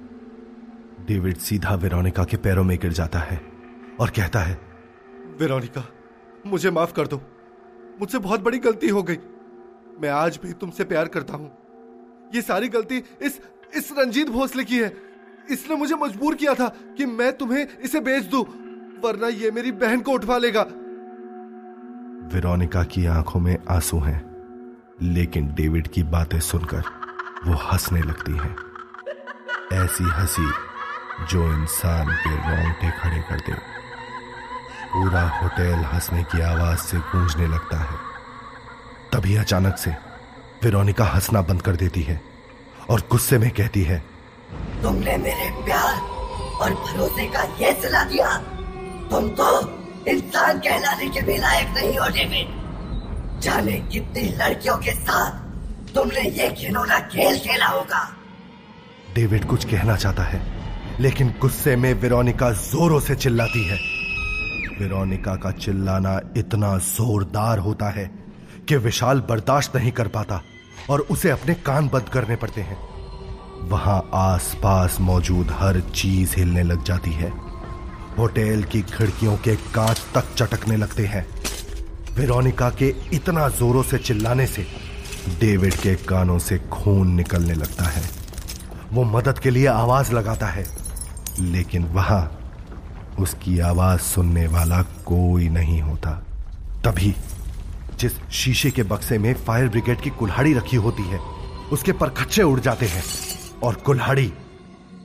डेविड 1.07 1.37
सीधा 1.37 1.75
वेरोनिका 1.75 2.25
के 2.25 2.37
पैरों 2.37 2.65
में 2.65 2.79
गिर 2.79 2.93
जाता 2.93 3.19
है 3.19 3.41
और 4.01 4.11
कहता 4.11 4.41
है 4.41 4.59
वेरोनिका 5.41 5.85
मुझे 6.47 6.71
माफ़ 6.71 6.93
कर 6.93 7.07
दो। 7.07 7.21
मुझसे 8.01 8.19
बहुत 8.19 8.41
बड़ी 8.41 8.59
गलती 8.59 8.89
हो 8.89 9.03
गई। 9.03 9.17
मैं 10.01 10.09
आज 10.09 10.39
भी 10.43 10.53
तुमसे 10.53 10.85
प्यार 10.85 11.09
करता 11.09 11.35
हूँ। 11.35 11.51
ये 12.35 12.43
सारी 12.43 12.69
गलती 12.69 13.03
इस 13.23 13.41
इस 13.75 13.93
रंजीत 13.99 14.29
भोसले 14.29 14.65
की 14.65 14.79
है। 14.79 14.93
इसने 15.51 15.77
मुझे 15.77 15.95
मजबूर 15.95 16.35
किया 16.35 16.55
था 16.55 16.69
कि 16.97 17.07
मैं 17.07 17.33
तुम्हें 17.37 17.67
इसे 17.79 18.01
बेच 18.01 18.25
दूँ 18.25 18.43
वरना 19.05 19.29
ये 19.29 19.51
मेरी 19.51 19.73
बहन 19.73 20.01
को 20.01 20.13
उठवा 20.13 20.39
लेगा। 20.39 20.63
वेरोनिका 22.35 22.83
की 22.85 23.07
आँखों 23.07 23.41
में 23.41 23.57
आँसू 23.69 23.99
हैं 23.99 24.21
लेकिन 25.03 25.55
डेविड 25.55 25.89
की 25.89 26.03
बातें 26.03 26.41
सुनकर 26.41 26.83
वो 27.47 27.55
हंसने 27.63 28.03
लगती 28.03 28.33
है। 28.33 28.55
ऐसी 29.85 30.05
हँसी 30.05 30.47
जो 31.21 31.53
इंसान 31.53 32.09
के 32.15 32.31
रोंगटे 32.31 32.91
खड़े 32.91 33.19
कर 33.19 33.41
दे। 33.41 33.53
पूरा 34.93 35.23
होटल 35.29 35.85
हंसने 35.85 36.23
की 36.23 36.41
आवाज़ 36.41 36.79
से 36.79 36.99
गूंजने 36.99 37.47
लगता 37.47 37.79
है। 37.79 37.97
तभी 39.13 39.37
अचानक 39.37 39.77
से 39.79 39.91
वेरोनिका 40.65 41.05
हंसना 41.05 41.43
बंद 41.43 41.63
कर 41.63 41.77
देती 41.77 42.03
है 42.03 42.21
और 42.91 43.01
गुस्से 43.01 43.39
में 43.39 43.51
कहती 43.51 43.83
है 43.83 44.05
तुमने 44.83 45.17
मेरे 45.17 45.51
प्यार 45.65 46.01
और 46.61 46.75
भरोसे 46.75 47.27
का 47.27 47.43
ये 47.43 47.73
सिला 47.73 48.05
दिया? 48.05 48.37
तुम 49.11 49.29
तो 49.29 49.49
इंसान 50.09 50.59
कहलाने 50.59 51.09
के 51.09 51.21
भी 51.21 51.37
लायक 51.37 51.69
नहीं 51.69 51.99
हो 51.99 52.09
डेविड 52.09 53.41
जाने 53.41 53.73
कितनी 53.73 54.23
लड़कियों 54.23 54.77
के 54.77 54.93
साथ 54.93 55.31
तुमने 55.95 56.21
ये 56.21 56.49
खिलौना 56.51 56.99
खेल 56.99 57.39
खेला 57.39 57.67
होगा। 57.67 58.17
डेविड 59.15 59.45
कुछ 59.45 59.65
कहना 59.65 59.97
चाहता 59.97 60.23
है। 60.23 60.64
लेकिन 61.01 61.35
गुस्से 61.41 61.77
में 61.77 61.95
वेरोनिका 61.95 62.51
जोरों 62.51 63.01
से 63.01 63.15
चिल्लाती 63.15 63.65
है। 63.65 63.77
वेरोनिका 64.81 65.35
का 65.35 65.51
चिल्लाना 65.51 66.21
इतना 66.37 66.79
जोरदार 66.79 67.59
होता 67.59 67.91
है 67.91 68.11
कि 68.69 68.77
विशाल 68.77 69.21
बर्दाश्त 69.21 69.77
नहीं 69.77 69.93
कर 69.93 70.09
पाता 70.09 70.43
और 70.91 71.01
उसे 71.01 71.31
अपने 71.31 71.55
कान 71.55 71.89
बंद 71.89 72.09
करने 72.09 72.37
पड़ते 72.37 72.61
हैं। 72.61 72.79
वहाँ 73.69 74.11
आसपास 74.15 75.01
मौजूद 75.01 75.51
हर 75.51 75.81
चीज़ 75.81 76.37
हिलने 76.37 76.63
लग 76.63 76.85
जाती 76.85 77.11
है। 77.11 77.33
होटल 78.19 78.63
की 78.63 78.83
खिड़कियों 78.83 79.37
के 79.37 79.57
कांच 79.57 80.07
तक 80.15 80.35
चटकने 80.35 80.77
लगते 80.77 81.07
हैं। 81.07 81.27
वेरोनिका 82.15 82.71
के 82.71 82.95
इतना 83.13 83.49
जोरों 83.49 83.83
से 83.83 83.99
चिल्लाने 83.99 84.47
से 84.47 84.67
डेविड 85.41 85.75
के 85.75 85.95
कानों 85.95 86.39
से 86.39 86.59
खून 86.59 87.11
निकलने 87.11 87.55
लगता 87.55 87.85
है। 87.85 88.03
वो 88.93 89.05
मदद 89.05 89.39
के 89.39 89.51
लिए 89.51 89.67
आवाज़ 89.67 90.13
लगाता 90.13 90.47
है। 90.47 90.84
लेकिन 91.41 91.85
वहाँ 91.85 92.41
उसकी 93.19 93.59
आवाज़ 93.59 94.01
सुनने 94.01 94.47
वाला 94.47 94.83
कोई 94.83 95.49
नहीं 95.49 95.81
होता। 95.83 96.11
तभी 96.85 97.15
जिस 97.99 98.13
शीशे 98.33 98.71
के 98.71 98.83
बक्से 98.83 99.19
में 99.19 99.35
फायर 99.35 99.69
ब्रिगेड 99.69 100.01
की 100.01 100.11
कुल्हाड़ी 100.11 100.55
रखी 100.55 100.77
होती 100.77 101.03
है, 101.03 101.19
उसके 101.73 101.93
पर 101.93 102.09
खच्चे 102.09 102.43
उड़ 102.43 102.61
जाते 102.61 102.87
हैं 102.87 103.03
और 103.63 103.75
कुल्हाड़ी 103.75 104.33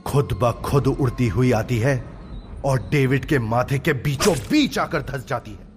खुद 0.06 0.38
ब 0.42 0.52
खुद 0.64 0.86
उड़ती 0.86 1.28
हुई 1.28 1.52
आती 1.52 1.78
है 1.78 2.04
और 2.64 2.88
डेविड 2.90 3.24
के 3.24 3.38
माथे 3.38 3.78
के 3.78 3.92
बीचों 3.92 4.34
बीच 4.50 4.78
आकर 4.78 5.02
धस 5.02 5.26
जाती 5.28 5.50
है। 5.50 5.68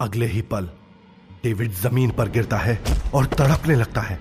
अगले 0.00 0.26
ही 0.26 0.42
पल 0.42 0.70
डेविड 1.44 1.72
ज़मीन 1.72 2.10
पर 2.10 2.28
गिरता 2.28 2.56
है 2.56 2.78
और 3.14 3.26
तड़पने 3.26 3.74
लगता 3.74 4.00
है। 4.00 4.18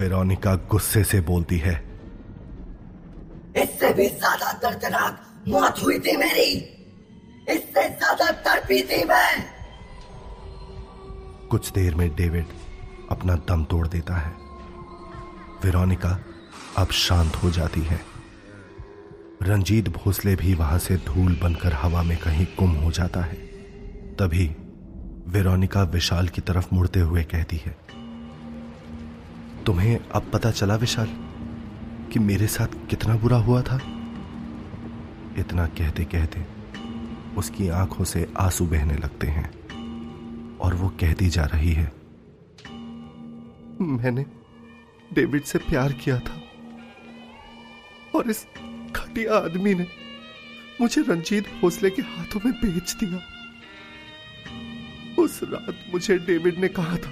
वेरोनिका 0.00 0.54
गुस्से 0.54 1.04
से 1.04 1.20
बोलती 1.20 1.58
है 1.58 1.87
इससे 3.56 3.92
भी 3.92 4.08
ज़्यादा 4.08 4.52
दर्दनाक 4.62 5.24
मौत 5.48 5.82
हुई 5.82 5.98
थी 5.98 6.16
मेरी। 6.16 6.50
इससे 7.48 7.88
ज़्यादा 7.88 8.30
तड़पी 8.44 8.82
थी 8.82 9.02
मैं। 9.04 9.44
कुछ 11.50 11.70
देर 11.72 11.94
में 11.94 12.08
डेविड 12.16 12.46
अपना 13.10 13.34
दम 13.48 13.64
तोड़ 13.64 13.86
देता 13.88 14.16
है। 14.16 14.32
वेरोनिका 15.64 16.18
अब 16.78 16.90
शांत 16.94 17.36
हो 17.36 17.50
जाती 17.50 17.80
है। 17.82 18.00
रंजीत 19.42 19.88
भोसले 19.88 20.34
भी 20.36 20.54
वहाँ 20.54 20.78
से 20.78 20.96
धूल 21.06 21.38
बनकर 21.42 21.72
हवा 21.74 22.02
में 22.02 22.16
कहीं 22.18 22.46
गुम 22.58 22.70
हो 22.76 22.90
जाता 22.90 23.20
है। 23.22 23.36
तभी 24.16 24.46
वेरोनिका 25.28 25.82
विशाल 25.84 26.28
की 26.28 26.40
तरफ़ 26.42 26.68
मुड़ते 26.72 27.00
हुए 27.00 27.22
कहती 27.24 27.56
है, 27.56 27.76
तुम्हें 29.66 29.98
अब 30.10 30.30
पता 30.32 30.50
चला 30.50 30.74
विशाल? 30.76 31.08
कि 32.12 32.18
मेरे 32.18 32.46
साथ 32.46 32.66
कितना 32.90 33.14
बुरा 33.16 33.36
हुआ 33.36 33.62
था? 33.62 33.76
इतना 35.38 35.66
कहते 35.66 36.04
कहते 36.04 36.44
उसकी 37.36 37.68
आँखों 37.68 38.04
से 38.04 38.26
आँसू 38.38 38.66
बहने 38.66 38.96
लगते 38.96 39.26
हैं 39.26 39.48
और 40.58 40.74
वो 40.74 40.88
कहती 41.00 41.28
जा 41.28 41.44
रही 41.44 41.72
है, 41.72 41.92
मैंने 43.80 44.24
डेविड 45.14 45.42
से 45.42 45.58
प्यार 45.58 45.92
किया 45.92 46.18
था 46.18 46.40
और 48.14 48.30
इस 48.30 48.46
घटिया 48.92 49.36
आदमी 49.36 49.74
ने 49.74 49.86
मुझे 50.80 51.02
रंजीत 51.02 51.48
भोसले 51.60 51.90
के 51.90 52.02
हाथों 52.02 52.40
में 52.44 52.52
बेच 52.54 52.92
दिया। 52.94 53.20
उस 55.22 55.40
रात 55.42 55.84
मुझे 55.92 56.18
डेविड 56.18 56.58
ने 56.58 56.68
कहा 56.68 56.96
था 56.96 57.10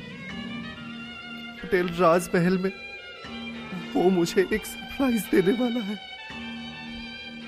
होटल 1.57 1.89
राजमहल 2.01 2.59
में 2.59 2.71
वो 3.97 4.09
मुझे 4.11 4.49
एक 4.53 4.67
सरप्राइज़ 4.67 5.25
देने 5.31 5.53
वाला 5.61 5.81
है। 5.85 5.99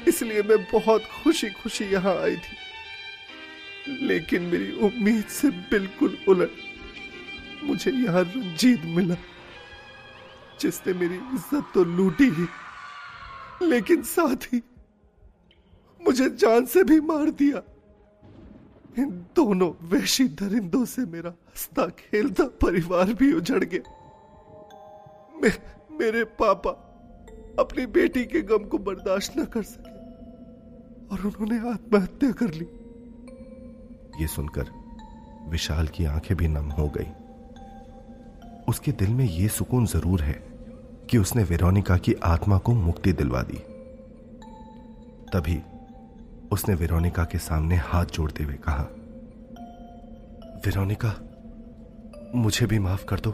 इसलिए 0.08 0.42
मैं 0.42 0.58
बहुत 0.72 1.02
खुशी 1.14 1.50
खुशी 1.52 1.84
यहाँ 1.84 2.16
आई 2.22 2.36
थी। 2.36 2.56
लेकिन 4.06 4.42
मेरी 4.44 4.70
उम्मीद 4.86 5.24
से 5.30 5.50
बिल्कुल 5.70 6.16
उलट 6.28 6.50
मुझे 7.64 7.90
यहाँ 7.90 8.22
रंजीत 8.24 8.82
मिला 8.96 9.16
जिसने 10.60 10.92
मेरी 10.94 11.14
इज़्ज़त 11.14 11.70
तो 11.74 11.84
लूटी 11.86 12.28
ही 12.30 12.46
लेकिन 13.62 14.02
साथ 14.04 14.52
ही 14.52 14.62
मुझे 16.00 16.28
जान 16.36 16.66
से 16.66 16.84
भी 16.84 17.00
मार 17.02 17.30
दिया। 17.38 17.62
इन 18.98 19.10
दोनों 19.36 19.70
वैशी 19.88 20.24
दरिंदों 20.34 20.84
से 20.84 21.02
मेरा 21.06 21.30
हंसता 21.30 21.86
खेलता 21.98 22.44
परिवार 22.62 23.12
भी 23.14 23.32
उजड़ 23.32 23.64
गया। 23.64 23.82
मे, 25.42 25.50
मेरे 25.98 26.24
पापा 26.40 26.70
अपनी 27.58 27.86
बेटी 27.92 28.24
के 28.24 28.40
गम 28.42 28.64
को 28.64 28.78
बर्दाश्त 28.78 29.38
न 29.38 29.44
कर 29.44 29.62
सके 29.62 29.96
और 31.06 31.26
उन्होंने 31.26 31.58
आत्महत्या 31.70 32.30
कर 32.32 32.52
ली। 32.54 32.66
ये 34.20 34.26
सुनकर 34.26 34.66
विशाल 35.48 35.86
की 35.86 36.04
आँखें 36.04 36.36
भी 36.36 36.48
नम 36.48 36.70
हो 36.70 36.88
गई। 36.88 37.06
उसके 38.68 38.92
दिल 38.92 39.10
में 39.10 39.24
यह 39.24 39.48
सुकून 39.48 39.86
ज़रूर 39.86 40.20
है 40.20 40.42
कि 41.10 41.18
उसने 41.18 41.42
वेरोनिका 41.42 41.96
की 41.96 42.14
आत्मा 42.24 42.58
को 42.58 42.74
मुक्ति 42.74 43.12
दिलवा 43.12 43.42
दी। 43.42 43.58
तभी 45.32 45.60
उसने 46.52 46.74
वेरोनिका 46.74 47.24
के 47.24 47.38
सामने 47.38 47.76
हाथ 47.76 48.06
जोड़ते 48.06 48.44
हुए 48.44 48.54
कहा, 48.68 48.82
वेरोनिका, 50.66 51.14
मुझे 52.34 52.66
भी 52.66 52.78
माफ़ 52.78 53.04
कर 53.04 53.20
दो, 53.20 53.30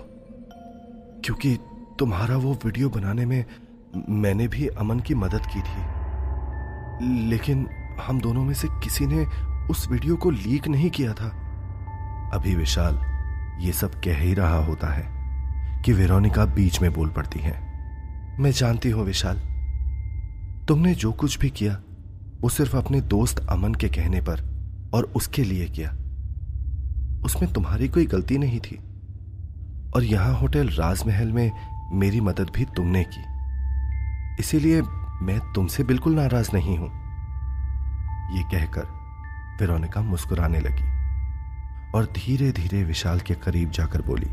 क्योंकि 1.25 1.57
तुम्हारा 1.99 2.37
वो 2.37 2.59
वीडियो 2.65 2.91
बनाने 2.91 3.27
में 3.27 3.45
मैंने 4.09 4.49
भी 4.49 4.67
अमन 4.67 5.01
की 5.01 5.15
मदद 5.15 5.43
की 5.47 5.61
थी। 5.61 6.05
लेकिन 7.29 7.69
हम 8.07 8.21
दोनों 8.21 8.45
में 8.45 8.55
से 8.55 8.69
किसी 8.69 9.07
ने 9.07 9.27
उस 9.71 9.89
वीडियो 9.89 10.17
को 10.17 10.31
लीक 10.31 10.69
नहीं 10.69 10.91
किया 10.91 11.13
था। 11.13 11.29
अभी 12.35 12.55
विशाल, 12.55 13.01
ये 13.63 13.73
सब 13.73 13.91
कह 13.95 14.19
ही 14.19 14.35
रहा 14.35 14.65
होता 14.65 14.87
है 14.87 15.15
कि 15.83 15.93
वेरोनिका 15.93 16.45
बीच 16.45 16.83
में 16.83 16.93
बोल 16.93 17.09
पड़ती 17.09 17.39
है। 17.39 17.61
मैं 18.41 18.51
जानती 18.51 18.91
हूँ 18.91 19.05
विशाल, 19.05 19.37
तुमने 20.69 20.95
जो 20.95 21.13
कुछ 21.13 21.39
भी 21.39 21.51
किया, 21.51 21.81
वो 22.41 22.49
सिर्फ़ 22.49 22.77
अपने 22.77 23.01
दोस्त 23.01 23.47
अमन 23.51 23.75
के 23.75 23.89
कहने 23.89 24.21
पर 24.21 24.41
और 24.95 25.05
उसके 25.05 25.45
लिए 25.45 25.69
किया। 25.69 25.91
उसमें 27.25 27.53
तुम्हारी 27.53 27.89
कोई 27.89 28.07
गलती 28.07 28.39
नहीं 28.39 28.61
थी। 28.61 28.81
और 29.97 30.05
यहाँ 30.05 30.35
होटल 30.35 30.69
राजमहल 30.69 31.33
में 31.33 31.74
मेरी 31.93 32.21
मदद 32.21 32.51
भी 32.51 32.65
तुमने 32.77 33.05
की। 33.05 33.23
इसीलिए 34.41 34.83
मैं 35.23 35.39
तुमसे 35.55 35.85
बिल्कुल 35.85 36.15
नाराज़ 36.15 36.51
नहीं 36.55 36.77
हूँ। 36.79 36.89
ये 38.37 38.43
कहकर 38.53 38.87
वेरोनिका 39.61 40.01
मुस्कुराने 40.03 40.61
लगी 40.61 40.93
और 41.95 42.07
धीरे 42.15 42.51
धीरे 42.53 42.83
विशाल 42.85 43.21
के 43.21 43.35
करीब 43.35 43.71
जाकर 43.71 44.03
बोली 44.03 44.31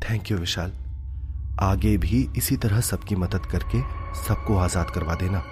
थैंक 0.00 0.30
यू 0.30 0.38
विशाल। 0.38 0.72
आगे 1.60 1.96
भी 1.98 2.28
इसी 2.36 2.56
तरह 2.56 2.80
सबकी 2.80 3.16
मदद 3.16 3.46
करके 3.46 3.80
सबको 4.18 4.56
आज़ाद 4.56 4.90
करवा 4.90 5.14
देना। 5.14 5.42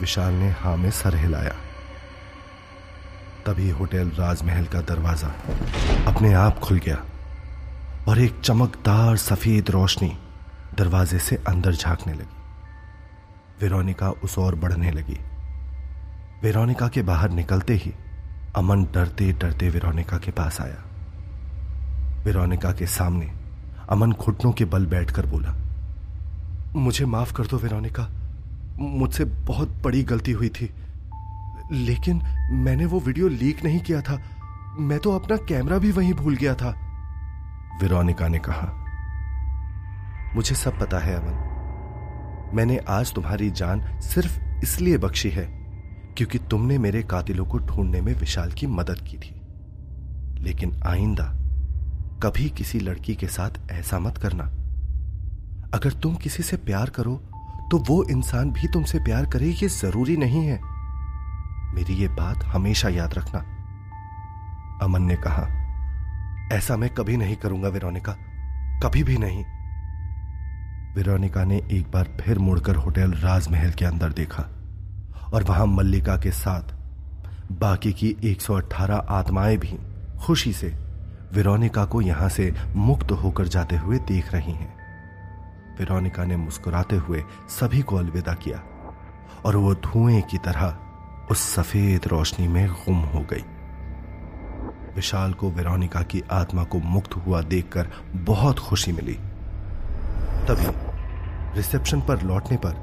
विशाल 0.00 0.32
ने 0.34 0.50
हाँ 0.52 0.76
में 0.76 0.90
सर 0.92 1.16
हिलाया। 1.16 1.54
तभी 3.46 3.70
होटल 3.70 4.10
राजमहल 4.10 4.66
का 4.66 4.80
दरवाज़ा 4.84 5.28
अपने 6.06 6.32
आप 6.34 6.58
खुल 6.58 6.78
गया। 6.78 7.02
और 8.08 8.18
एक 8.18 8.40
चमकदार 8.40 9.16
सफ़ेद 9.16 9.70
रोशनी 9.70 10.16
दरवाजे 10.78 11.18
से 11.18 11.36
अंदर 11.48 11.74
झांकने 11.74 12.12
लगी। 12.12 12.42
वेरोनिका 13.60 14.10
उस 14.10 14.38
ओर 14.38 14.54
बढ़ने 14.54 14.90
लगी। 14.90 15.18
वेरोनिका 16.42 16.88
के 16.88 17.02
बाहर 17.02 17.30
निकलते 17.30 17.74
ही 17.74 17.92
अमन 18.56 18.84
डरते 18.84 19.32
डरते 19.32 19.68
वेरोनिका 19.68 20.18
के 20.18 20.30
पास 20.30 20.60
आया। 20.60 20.84
वेरोनिका 22.24 22.72
के 22.72 22.86
सामने 22.86 23.32
अमन 23.90 24.12
घुटनों 24.12 24.52
के 24.52 24.64
बल 24.64 24.86
बैठकर 24.86 25.26
बोला, 25.26 25.54
मुझे 26.76 27.06
माफ़ 27.06 27.32
कर 27.34 27.46
दो 27.46 27.58
वेरोनिका, 27.58 28.08
मुझसे 28.78 29.24
बहुत 29.24 29.68
बड़ी 29.84 30.02
गलती 30.02 30.32
हुई 30.32 30.48
थी, 30.48 30.70
लेकिन 31.72 32.22
मैंने 32.52 32.86
वो 32.86 33.00
वीडियो 33.00 33.28
लीक 33.28 33.64
नहीं 33.64 33.80
किया 33.80 34.00
था। 34.00 34.22
मैं 34.78 34.98
तो 34.98 35.18
अपना 35.18 35.36
कैमरा 35.36 35.78
भी 35.78 35.90
वहीं 35.92 36.14
भूल 36.14 36.36
गया 36.36 36.54
था। 36.54 36.83
वेरोनिका 37.74 38.28
ने 38.28 38.38
कहा, 38.38 38.66
मुझे 40.36 40.54
सब 40.54 40.78
पता 40.80 40.98
है, 40.98 41.14
अमन। 41.14 42.50
मैंने 42.54 42.76
आज 42.88 43.12
तुम्हारी 43.14 43.50
जान 43.50 44.00
सिर्फ़ 44.00 44.38
इसलिए 44.62 44.98
बख्शी 44.98 45.30
है 45.30 45.44
क्योंकि 46.16 46.38
तुमने 46.38 46.78
मेरे 46.78 47.02
कातिलों 47.02 47.44
को 47.46 47.58
ढूँढने 47.58 48.00
में 48.00 48.12
विशाल 48.14 48.52
की 48.52 48.66
मदद 48.66 49.00
की 49.00 49.16
थी। 49.16 49.40
लेकिन 50.40 50.82
आइंदा, 50.86 51.24
कभी 52.22 52.48
किसी 52.50 52.80
लड़की 52.80 53.14
के 53.14 53.26
साथ 53.26 53.50
ऐसा 53.70 53.98
मत 53.98 54.18
करना। 54.18 54.44
अगर 55.74 55.92
तुम 55.92 56.14
किसी 56.14 56.42
से 56.42 56.56
प्यार 56.56 56.90
करो 56.90 57.16
तो 57.70 57.78
वो 57.78 58.02
इंसान 58.04 58.50
भी 58.50 58.68
तुमसे 58.68 58.98
प्यार 58.98 59.26
करे, 59.26 59.46
ये 59.46 59.68
ज़रूरी 59.68 60.16
नहीं 60.16 60.44
है। 60.46 60.60
मेरी 61.74 61.94
ये 61.94 62.08
बात 62.08 62.44
हमेशा 62.44 62.88
याद 62.88 63.14
रखना, 63.14 63.38
अमन 64.82 65.02
ने 65.02 65.16
कहा। 65.16 65.63
ऐसा 66.52 66.76
मैं 66.76 66.90
कभी 66.90 67.16
नहीं 67.16 67.36
करूँगा 67.36 67.68
वेरोनिका। 67.68 68.12
कभी 68.82 69.02
भी 69.02 69.16
नहीं। 69.18 69.44
वेरोनिका 70.96 71.44
ने 71.44 71.56
एक 71.72 71.90
बार 71.90 72.16
फिर 72.20 72.38
मुड़कर 72.38 72.76
होटल 72.76 73.12
राजमहल 73.12 73.70
के 73.70 73.84
अंदर 73.84 74.12
देखा 74.12 74.42
और 75.32 75.42
वहाँ 75.42 75.66
मल्लिका 75.66 76.16
के 76.16 76.30
साथ 76.30 76.74
बाकी 77.52 77.92
की 77.92 78.16
118 78.24 78.94
आत्माएँ 78.94 79.56
भी 79.56 79.78
खुशी 80.26 80.52
से 80.52 80.74
वेरोनिका 81.32 81.84
को 81.84 82.00
यहाँ 82.00 82.28
से 82.28 82.54
मुक्त 82.76 83.12
होकर 83.12 83.48
जाते 83.48 83.76
हुए 83.76 83.98
देख 83.98 84.32
रही 84.32 84.52
हैं। 84.52 84.74
वेरोनिका 85.78 86.24
ने 86.24 86.36
मुस्कुराते 86.36 86.96
हुए 86.96 87.24
सभी 87.48 87.82
को 87.82 87.96
अलविदा 87.96 88.32
किया 88.32 88.62
और 89.44 89.56
वो 89.56 89.74
धुएँ 89.74 90.22
की 90.22 90.38
तरह 90.38 90.78
उस 91.30 91.54
सफ़ेद 91.54 92.00
रोशनी 92.06 92.48
में 92.48 92.68
गुम 92.68 92.98
हो 92.98 93.20
गई। 93.20 93.44
विशाल 94.96 95.32
को 95.32 95.50
वेरोनिका 95.50 96.02
की 96.02 96.22
आत्मा 96.32 96.64
को 96.64 96.78
मुक्त 96.78 97.14
हुआ 97.16 97.40
देखकर 97.44 97.88
बहुत 98.24 98.58
खुशी 98.58 98.92
मिली। 98.92 99.14
तभी 100.48 100.66
रिसेप्शन 101.56 102.00
पर 102.00 102.22
लौटने 102.22 102.56
पर 102.56 102.82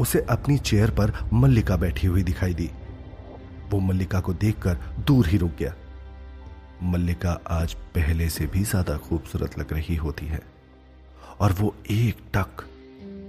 उसे 0.00 0.20
अपनी 0.30 0.56
चेयर 0.58 0.90
पर 0.90 1.12
मल्लिका 1.32 1.76
बैठी 1.76 2.06
हुई 2.06 2.22
दिखाई 2.22 2.54
दी। 2.54 2.70
वो 3.70 3.80
मल्लिका 3.80 4.20
को 4.20 4.32
देखकर 4.34 4.78
दूर 5.06 5.26
ही 5.26 5.38
रुक 5.38 5.50
गया। 5.58 5.74
मल्लिका 6.82 7.38
आज 7.50 7.74
पहले 7.94 8.28
से 8.28 8.46
भी 8.46 8.62
ज़्यादा 8.64 8.96
खूबसूरत 8.98 9.58
लग 9.58 9.72
रही 9.72 9.96
होती 9.96 10.26
है 10.26 10.42
और 11.40 11.52
वो 11.52 11.74
एक 11.90 12.22
टक 12.34 12.64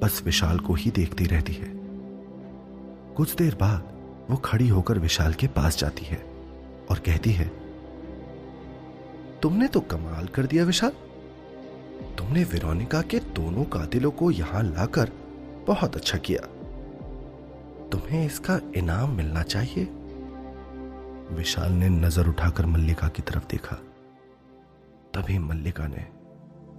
बस 0.03 0.21
विशाल 0.25 0.59
को 0.59 0.73
ही 0.73 0.91
देखती 0.91 1.25
रहती 1.25 1.53
है। 1.53 1.71
कुछ 3.15 3.35
देर 3.35 3.55
बाद 3.55 4.27
वो 4.29 4.37
खड़ी 4.37 4.67
होकर 4.67 4.99
विशाल 4.99 5.33
के 5.33 5.47
पास 5.49 5.77
जाती 5.77 6.05
है 6.05 6.17
और 6.89 6.99
कहती 6.99 7.31
है 7.31 7.51
तुमने 9.43 9.67
तो 9.67 9.79
कमाल 9.81 10.27
कर 10.27 10.45
दिया 10.45 10.63
विशाल। 10.63 10.91
तुमने 12.17 12.43
वेरोनिका 12.43 13.01
के 13.01 13.19
दोनों 13.19 13.63
कातिलों 13.63 14.11
को 14.11 14.31
यहाँ 14.31 14.63
लाकर 14.63 15.11
बहुत 15.67 15.95
अच्छा 15.95 16.17
किया। 16.17 16.41
तुम्हें 17.89 18.25
इसका 18.25 18.59
इनाम 18.75 19.09
मिलना 19.09 19.43
चाहिए? 19.43 19.83
विशाल 21.31 21.71
ने 21.71 21.89
नज़र 21.89 22.27
उठाकर 22.27 22.65
मल्लिका 22.65 23.07
की 23.07 23.21
तरफ़ 23.21 23.47
देखा। 23.51 23.75
तभी 25.13 25.37
मल्लिका 25.39 25.87
ने 25.87 26.05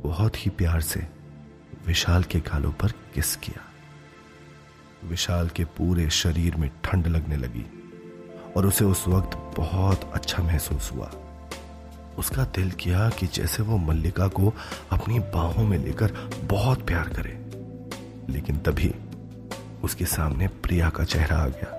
बहुत 0.03 0.37
ही 0.37 0.51
प्यार 0.51 0.81
से 0.81 1.07
विशाल 1.87 2.23
के 2.23 2.41
गालों 2.41 2.73
पर 2.73 2.93
किस 3.15 3.37
किया। 3.37 3.65
विशाल 5.09 5.49
के 5.49 5.65
पूरे 5.65 6.09
शरीर 6.11 6.57
में 6.57 6.71
ठंड 6.85 7.07
लगने 7.07 7.37
लगी 7.37 7.65
और 8.57 8.67
उसे 8.67 8.85
उस 8.85 9.05
वक्त 9.09 9.37
बहुत 9.57 10.11
अच्छा 10.15 10.43
महसूस 10.43 10.93
हुआ। 10.93 11.11
उसका 12.19 12.45
दिल 12.45 12.71
किया 12.71 13.09
कि 13.09 13.27
जैसे 13.27 13.63
वो 13.63 13.77
मल्लिका 13.77 14.29
को 14.29 14.53
अपनी 14.93 15.19
बाहों 15.19 15.65
में 15.65 15.79
लेकर 15.79 16.13
बहुत 16.45 16.87
प्यार 16.87 17.09
करे। 17.09 17.39
लेकिन 18.33 18.57
तभी 18.57 18.95
उसके 19.85 20.05
सामने 20.05 20.49
प्रिया 20.49 20.91
का 20.91 21.05
चेहरा 21.05 21.37
आ 21.37 21.47
गया 21.47 21.71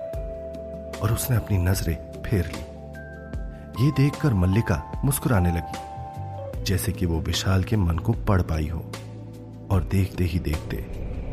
और 1.02 1.12
उसने 1.12 1.36
अपनी 1.36 1.58
नज़रें 1.58 2.22
फेर 2.22 2.46
ली। 2.46 3.84
ये 3.84 3.90
देखकर 3.90 4.34
मल्लिका 4.34 5.00
मुस्कुराने 5.04 5.52
लगी, 5.52 6.64
जैसे 6.64 6.92
कि 6.92 7.06
वो 7.06 7.20
विशाल 7.20 7.64
के 7.64 7.76
मन 7.76 7.98
को 7.98 8.12
पढ़ 8.12 8.42
पाई 8.42 8.68
हो। 8.68 8.92
और 9.70 9.84
देखते 9.84 10.24
ही 10.24 10.38
देखते 10.38 10.76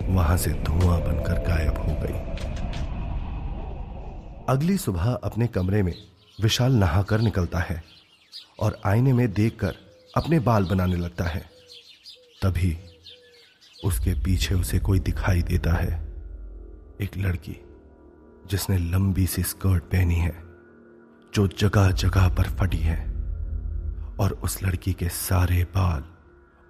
वहाँ 0.09 0.37
से 0.37 0.51
धुआँ 0.53 0.99
बनकर 1.01 1.33
गायब 1.33 1.77
हो 1.77 1.95
गई। 1.99 2.19
अगली 4.49 4.77
सुबह 4.77 5.11
अपने 5.13 5.47
कमरे 5.47 5.83
में 5.83 5.93
विशाल 6.41 6.73
नहाकर 6.73 7.21
निकलता 7.21 7.59
है। 7.59 7.83
और 8.59 8.81
आईने 8.85 9.13
में 9.13 9.33
देखकर 9.33 9.75
अपने 10.17 10.39
बाल 10.39 10.65
बनाने 10.65 10.95
लगता 10.95 11.23
है। 11.23 11.49
तभी 12.41 12.77
उसके 13.85 14.13
पीछे 14.13 14.55
उसे 14.55 14.79
कोई 14.79 14.99
दिखाई 14.99 15.41
देता 15.41 15.73
है। 15.73 16.13
एक 17.01 17.17
लड़की 17.17 17.57
जिसने 18.49 18.77
लंबी 18.77 19.27
सी 19.27 19.43
स्कर्ट 19.43 19.83
पहनी 19.83 20.15
है, 20.15 20.43
जो 21.33 21.47
जगह 21.47 21.91
जगह 21.91 22.29
पर 22.29 22.43
फटी 22.43 22.77
है 22.77 23.05
और 24.19 24.39
उस 24.43 24.63
लड़की 24.63 24.93
के 24.93 25.09
सारे 25.09 25.63
बाल 25.63 26.03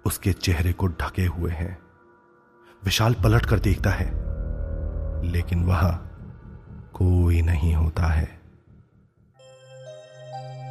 उसके 0.06 0.32
चेहरे 0.32 0.72
को 0.72 0.86
ढके 0.86 1.26
हुए 1.26 1.52
हैं। 1.52 1.78
विशाल 2.84 3.14
पलट 3.14 3.46
कर 3.46 3.58
देखता 3.58 3.90
है, 3.90 4.10
लेकिन 5.30 5.64
वहाँ 5.64 6.08
कोई 6.94 7.42
नहीं 7.42 7.74
होता 7.74 8.06
है। 8.06 8.41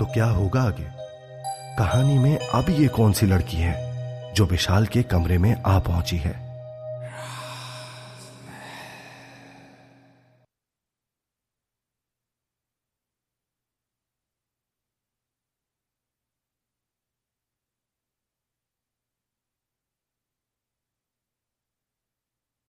तो 0.01 0.05
क्या 0.05 0.25
होगा 0.25 0.61
आगे? 0.61 0.83
कहानी 1.77 2.17
में 2.17 2.37
अब 2.37 2.65
ये 2.69 2.87
कौन 2.87 3.13
सी 3.13 3.25
लड़की 3.25 3.57
है, 3.57 4.33
जो 4.33 4.45
विशाल 4.45 4.85
के 4.85 5.03
कमरे 5.03 5.37
में 5.37 5.63
आ 5.65 5.79
पहुँची 5.79 6.17
है? 6.17 6.50